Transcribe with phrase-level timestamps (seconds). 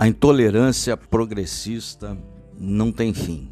[0.00, 2.16] A intolerância progressista
[2.56, 3.48] não tem fim.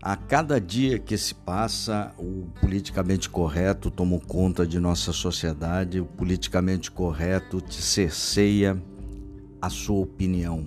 [0.00, 6.06] A cada dia que se passa, o politicamente correto toma conta de nossa sociedade, o
[6.06, 8.82] politicamente correto te cerceia
[9.60, 10.64] a sua opinião.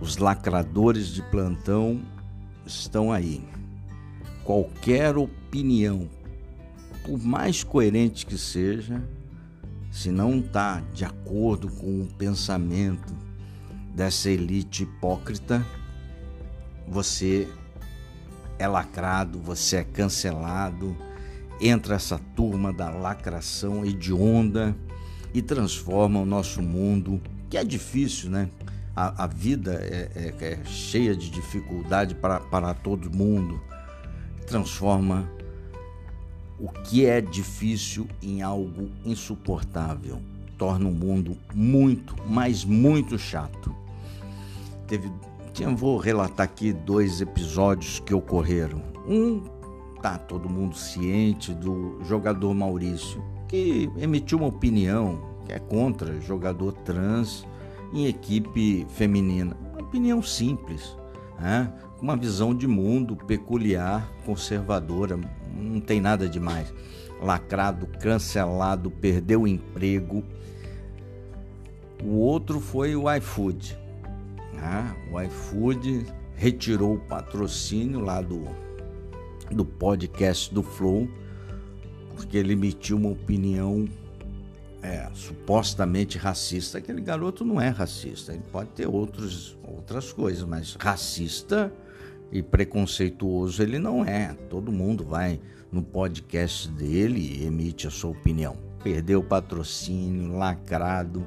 [0.00, 2.00] Os lacradores de plantão
[2.64, 3.44] estão aí.
[4.44, 6.08] Qualquer opinião,
[7.04, 9.02] por mais coerente que seja,
[9.90, 13.12] se não está de acordo com o pensamento
[13.94, 15.66] dessa elite hipócrita,
[16.86, 17.48] você
[18.58, 20.96] é lacrado, você é cancelado,
[21.60, 24.76] entra essa turma da lacração hedionda
[25.34, 28.48] e transforma o nosso mundo, que é difícil, né?
[28.94, 33.60] A, a vida é, é, é cheia de dificuldade para, para todo mundo,
[34.46, 35.28] transforma
[36.60, 40.20] o que é difícil em algo insuportável.
[40.58, 43.74] Torna o mundo muito, mas muito chato.
[44.86, 45.10] Teve,
[45.74, 48.82] vou relatar aqui dois episódios que ocorreram.
[49.08, 49.42] Um,
[50.02, 56.72] tá todo mundo ciente do jogador Maurício, que emitiu uma opinião que é contra jogador
[56.72, 57.46] trans
[57.92, 59.56] em equipe feminina.
[59.72, 60.96] Uma opinião simples,
[61.40, 61.72] né?
[62.00, 65.18] uma visão de mundo peculiar, conservadora,
[65.60, 66.72] não tem nada demais.
[67.20, 70.24] Lacrado, cancelado, perdeu o emprego.
[72.02, 73.78] O outro foi o iFood.
[74.54, 74.96] Né?
[75.12, 78.44] O iFood retirou o patrocínio lá do,
[79.50, 81.08] do podcast do Flow,
[82.16, 83.86] porque ele emitiu uma opinião
[84.82, 86.78] é, supostamente racista.
[86.78, 91.72] Aquele garoto não é racista, ele pode ter outros, outras coisas, mas racista
[92.32, 94.34] e preconceituoso ele não é.
[94.48, 98.56] Todo mundo vai no podcast dele e emite a sua opinião.
[98.82, 101.26] Perdeu o patrocínio, lacrado.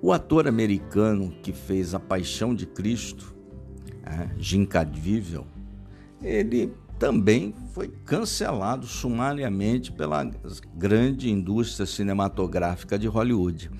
[0.00, 3.34] O ator americano que fez A Paixão de Cristo,
[4.04, 5.46] é, Jim Caviezel,
[6.22, 10.24] ele também foi cancelado sumariamente pela
[10.76, 13.70] grande indústria cinematográfica de Hollywood.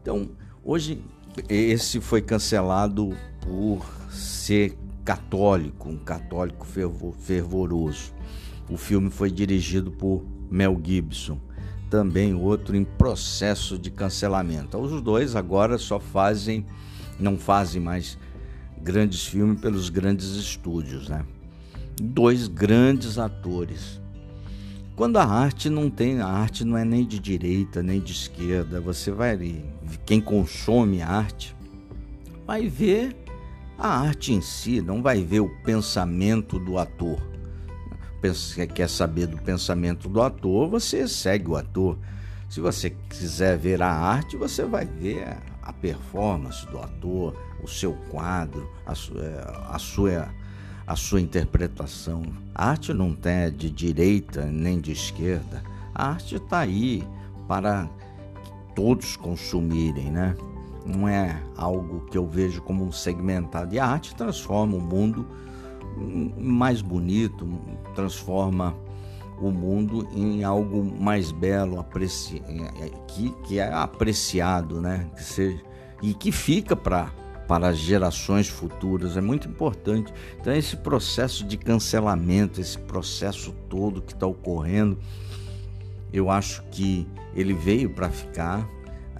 [0.00, 0.30] Então,
[0.64, 1.02] hoje
[1.48, 8.12] esse foi cancelado por ser católico, um católico fervoroso.
[8.68, 11.38] O filme foi dirigido por Mel Gibson,
[11.90, 14.78] também outro em processo de cancelamento.
[14.78, 16.64] Os dois agora só fazem,
[17.18, 18.16] não fazem mais
[18.80, 21.24] grandes filmes pelos grandes estúdios, né?
[22.00, 24.00] Dois grandes atores.
[24.96, 28.80] Quando a arte não tem, a arte não é nem de direita nem de esquerda,
[28.80, 29.36] você vai
[30.04, 31.56] quem consome arte
[32.46, 33.14] vai ver
[33.82, 37.20] a arte em si, não vai ver o pensamento do ator.
[38.22, 41.98] Você quer saber do pensamento do ator, você segue o ator.
[42.48, 47.94] Se você quiser ver a arte, você vai ver a performance do ator, o seu
[48.08, 50.28] quadro, a sua, a sua,
[50.86, 52.22] a sua interpretação.
[52.54, 55.60] A arte não é de direita nem de esquerda.
[55.92, 57.04] A arte está aí
[57.48, 57.88] para
[58.76, 60.36] todos consumirem, né?
[60.84, 63.74] Não é algo que eu vejo como um segmentado.
[63.74, 65.26] E a arte transforma o mundo
[66.38, 67.46] mais bonito,
[67.94, 68.74] transforma
[69.40, 72.42] o mundo em algo mais belo, apreci...
[72.80, 75.10] É, que, que é apreciado, né?
[75.16, 75.60] Que seja...
[76.02, 77.10] E que fica para
[77.46, 80.10] para as gerações futuras, é muito importante.
[80.40, 84.98] Então, esse processo de cancelamento, esse processo todo que está ocorrendo,
[86.12, 88.66] eu acho que ele veio para ficar,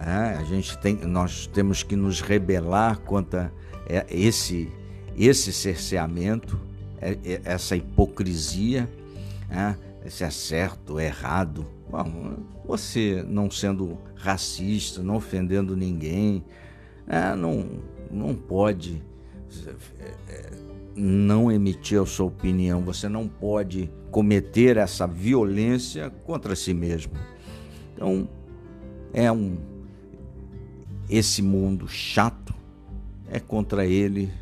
[0.05, 3.53] é, a gente tem, nós temos que nos rebelar contra
[3.87, 4.69] é, esse,
[5.17, 6.59] esse cerceamento,
[7.01, 8.89] é, é, essa hipocrisia,
[9.49, 9.77] é,
[10.11, 11.65] se é certo, errado.
[11.89, 12.37] Bom,
[12.67, 16.45] você não sendo racista, não ofendendo ninguém,
[17.07, 17.65] é, não,
[18.11, 19.01] não pode
[20.97, 27.13] não emitir a sua opinião, você não pode cometer essa violência contra si mesmo.
[27.95, 28.29] Então,
[29.13, 29.72] é um
[31.09, 32.55] esse mundo chato,
[33.31, 34.33] é contra ele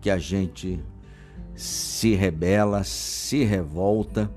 [0.00, 0.82] que a gente
[1.54, 4.30] se rebela, se revolta,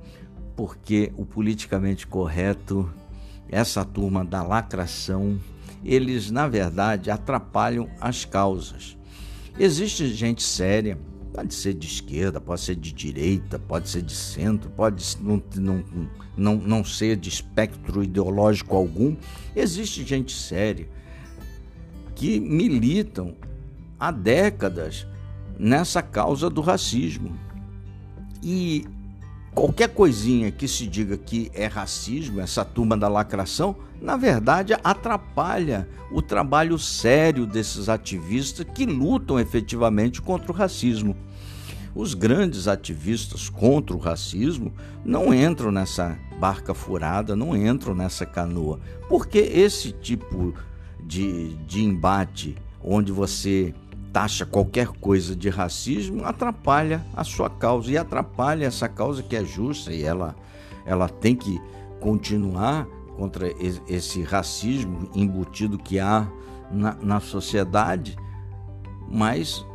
[0.56, 2.92] porque o politicamente correto,
[3.50, 5.40] essa turma da lacração,
[5.84, 8.98] eles na verdade atrapalham as causas.
[9.58, 10.98] Existe gente séria,
[11.34, 15.86] pode ser de esquerda, pode ser de direita, pode ser de centro, pode não, não,
[16.36, 19.16] não, não ser de espectro ideológico algum.
[19.56, 20.88] Existe gente séria
[22.16, 23.36] que militam
[24.00, 25.08] há décadas
[25.58, 27.38] nessa causa do racismo.
[28.42, 28.86] E
[29.54, 35.88] qualquer coisinha que se diga que é racismo, essa turma da lacração, na verdade atrapalha
[36.12, 41.16] o trabalho sério desses ativistas que lutam efetivamente contra o racismo.
[41.96, 44.74] Os grandes ativistas contra o racismo
[45.06, 50.73] não entram nessa barca furada, não entram nessa canoa, porque esse tipo de,
[51.06, 53.74] de embate onde você
[54.12, 57.92] taxa qualquer coisa de racismo atrapalha a sua causa.
[57.92, 60.36] E atrapalha essa causa que é justa e ela,
[60.86, 61.60] ela tem que
[62.00, 62.86] continuar
[63.18, 63.52] contra
[63.88, 66.28] esse racismo embutido que há
[66.72, 68.16] na, na sociedade,
[69.10, 69.66] mas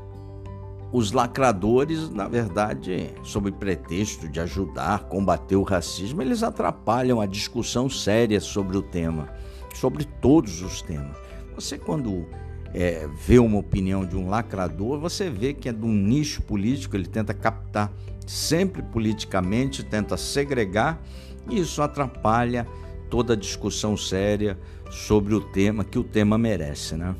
[0.92, 7.26] os lacradores, na verdade, sob pretexto de ajudar a combater o racismo, eles atrapalham a
[7.26, 9.28] discussão séria sobre o tema,
[9.80, 11.16] sobre todos os temas.
[11.54, 12.26] Você, quando
[12.74, 16.96] é, vê uma opinião de um lacrador, você vê que é de um nicho político,
[16.96, 17.92] ele tenta captar
[18.26, 21.00] sempre politicamente, tenta segregar,
[21.48, 22.66] e isso atrapalha
[23.08, 24.58] toda a discussão séria
[24.90, 27.14] sobre o tema que o tema merece, né?